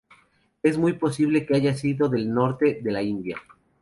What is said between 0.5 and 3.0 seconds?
Es muy posible que haya sido del norte de